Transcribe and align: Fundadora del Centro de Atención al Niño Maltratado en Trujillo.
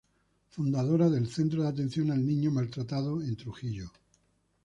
Fundadora 0.49 1.09
del 1.11 1.27
Centro 1.29 1.61
de 1.61 1.67
Atención 1.69 2.09
al 2.09 2.25
Niño 2.25 2.49
Maltratado 2.49 3.21
en 3.21 3.35
Trujillo. 3.35 3.91